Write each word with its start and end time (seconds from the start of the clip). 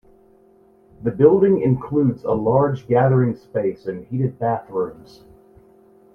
The 1.03 1.11
building 1.11 1.61
includes 1.61 2.23
a 2.23 2.31
large 2.31 2.87
gathering 2.87 3.35
space 3.35 3.85
and 3.85 4.03
heated 4.07 4.39
bathrooms. 4.39 5.25